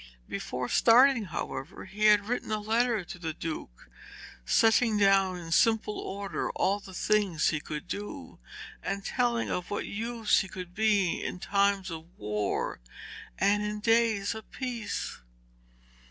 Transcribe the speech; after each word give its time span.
Before 0.27 0.67
starting, 0.67 1.25
however, 1.25 1.85
he 1.85 2.05
had 2.05 2.25
written 2.25 2.51
a 2.51 2.57
letter 2.57 3.03
to 3.05 3.19
the 3.19 3.33
Duke 3.35 3.87
setting 4.47 4.97
down 4.97 5.37
in 5.37 5.51
simple 5.51 5.99
order 5.99 6.49
all 6.55 6.79
the 6.79 6.95
things 6.95 7.51
he 7.51 7.59
could 7.59 7.87
do, 7.87 8.39
and 8.81 9.05
telling 9.05 9.51
of 9.51 9.69
what 9.69 9.85
use 9.85 10.39
he 10.39 10.47
could 10.47 10.73
be 10.73 11.23
in 11.23 11.37
times 11.37 11.91
of 11.91 12.05
war 12.17 12.79
and 13.37 13.61
in 13.61 13.79
days 13.79 14.33
of 14.33 14.49
peace. 14.49 15.19